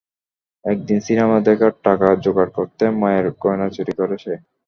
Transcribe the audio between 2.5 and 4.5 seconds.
করতে মায়ের গয়না চুরি করে সে।